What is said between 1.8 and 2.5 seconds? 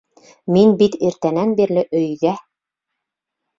өйҙә.